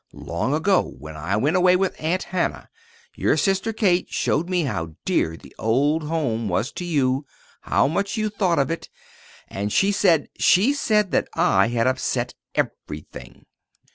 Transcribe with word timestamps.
Long 0.13 0.55
ago, 0.55 0.95
when 0.97 1.15
I 1.15 1.37
went 1.37 1.55
away 1.57 1.75
with 1.75 1.95
Aunt 2.01 2.23
Hannah, 2.23 2.69
your 3.15 3.37
sister 3.37 3.71
Kate 3.71 4.09
showed 4.09 4.49
me 4.49 4.63
how 4.63 4.95
dear 5.05 5.37
the 5.37 5.55
old 5.59 6.01
home 6.07 6.49
was 6.49 6.71
to 6.71 6.85
you 6.85 7.27
how 7.61 7.87
much 7.87 8.17
you 8.17 8.27
thought 8.29 8.57
of 8.57 8.71
it. 8.71 8.89
And 9.47 9.71
she 9.71 9.91
said 9.91 10.27
she 10.39 10.73
said 10.73 11.11
that 11.11 11.27
I 11.35 11.67
had 11.67 11.85
upset 11.85 12.33
everything." 12.55 13.45